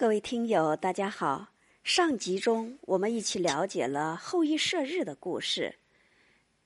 [0.00, 1.48] 各位听友，大家好。
[1.84, 5.74] 上集中我们一起了解了后羿射日的故事，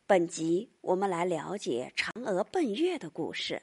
[0.07, 3.61] 本集我们来了解嫦娥奔月的故事。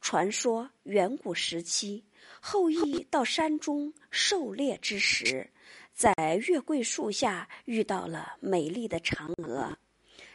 [0.00, 2.02] 传说远古时期，
[2.40, 5.46] 后羿到山中狩猎之时，
[5.92, 6.14] 在
[6.48, 9.76] 月桂树下遇到了美丽的嫦娥，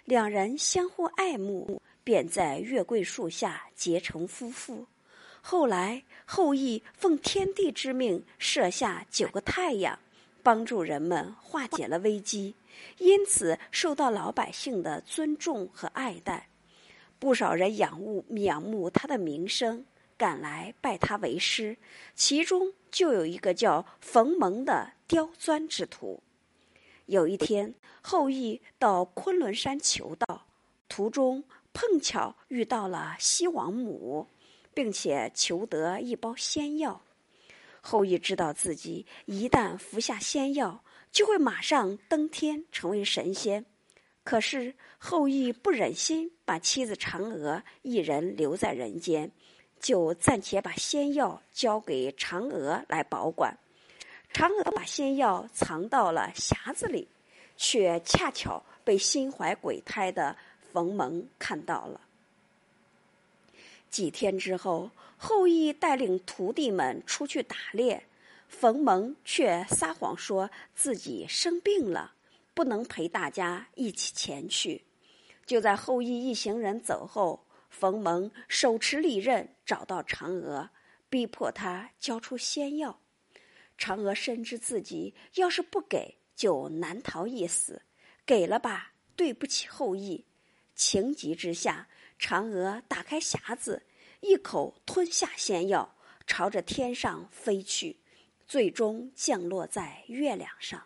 [0.06, 4.86] 两人相互爱慕，便在月桂树下结成夫妇。
[5.42, 9.98] 后来，后羿奉天地之命射下九个太阳，
[10.44, 12.56] 帮助人们化解了危机，
[13.00, 16.48] 因此受到老百姓的尊重和爱戴。
[17.20, 19.86] 不少人仰慕仰慕他的名声，
[20.18, 21.78] 赶来拜他为师，
[22.16, 26.22] 其中就有一个叫冯蒙的刁钻之徒。
[27.08, 30.46] 有一天，后羿到昆仑山求道，
[30.88, 34.28] 途中碰巧遇到了西王母。
[34.74, 37.02] 并且求得一包仙药，
[37.82, 43.66] 后羿知道自己一旦服下仙药，就会马上登天成为神仙。
[44.24, 49.32] 可是后羿不忍心把妻子嫦娥一人留在人间，
[49.80, 53.58] 就暂且把仙药交给嫦娥来保管。
[54.32, 57.08] 嫦娥把仙药藏到了匣子里，
[57.58, 60.38] 却恰巧被心怀鬼胎的
[60.72, 62.00] 冯蒙看到了。
[63.92, 68.02] 几天之后，后羿带领徒弟们出去打猎，
[68.48, 72.14] 冯蒙却撒谎说自己生病了，
[72.54, 74.82] 不能陪大家一起前去。
[75.46, 80.70] 就在后羿一行人走后，冯蒙手持利刃找到嫦娥，
[81.10, 82.98] 逼迫她交出仙药。
[83.78, 87.82] 嫦娥深知自己要是不给，就难逃一死，
[88.26, 90.24] 给了吧，对不起后羿。
[90.76, 91.90] 情急之下。
[92.22, 93.82] 嫦娥打开匣子，
[94.20, 95.96] 一口吞下仙药，
[96.28, 97.98] 朝着天上飞去，
[98.46, 100.84] 最终降落在月亮上。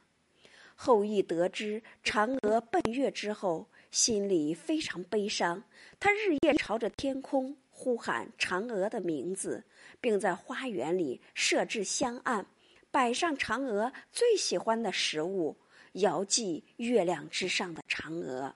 [0.76, 5.62] 后羿得知嫦娥奔月之后，心里非常悲伤。
[6.00, 9.62] 他日夜朝着天空呼喊嫦娥的名字，
[10.00, 12.46] 并在花园里设置香案，
[12.92, 15.58] 摆上嫦娥最喜欢的食物，
[15.94, 18.56] 遥祭月亮之上的嫦娥。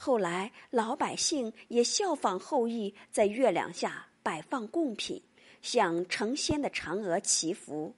[0.00, 5.20] 后来，老百姓也效仿后羿，在月亮下摆放贡品，
[5.60, 7.92] 向成仙的嫦娥祈福。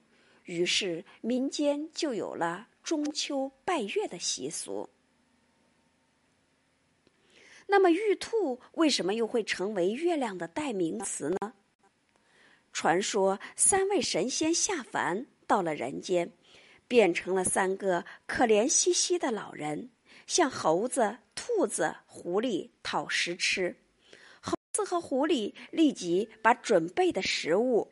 [0.45, 4.89] 于是，民间就有了中秋拜月的习俗。
[7.67, 11.53] 那么，玉兔为什么又会成为月亮的代名词呢？
[12.73, 16.33] 传说，三位神仙下凡到了人间，
[16.87, 19.91] 变成了三个可怜兮兮的老人。
[20.27, 23.75] 像猴子、兔子、狐狸讨食吃，
[24.39, 27.91] 猴子和狐狸立即把准备的食物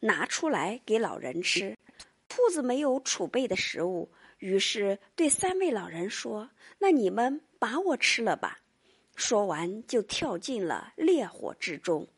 [0.00, 1.76] 拿出来给老人吃。
[2.30, 6.48] 兔子没有储备的食物，于是对三位老人说
[6.80, 8.60] ：“那你们把我吃了吧。”
[9.14, 12.08] 说完就跳进了烈火之中。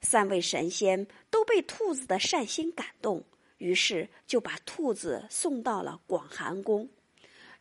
[0.00, 3.22] 三位神仙都被兔子的善心感动，
[3.58, 6.88] 于是就把兔子送到了广寒宫。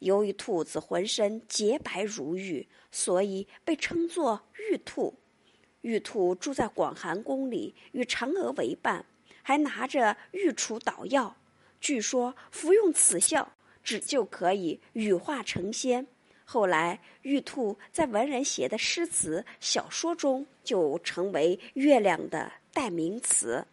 [0.03, 5.13] 由于兔子浑身洁白如玉，所以被称作玉兔。
[5.81, 9.05] 玉兔住在广寒宫里，与嫦娥为伴，
[9.41, 11.35] 还拿着玉杵捣药。
[11.81, 13.53] 据说服用此药，
[13.83, 16.07] 只就可以羽化成仙。
[16.45, 23.65] 后来，玉兔在文人写的诗词、小说中，就成为月亮的代名词。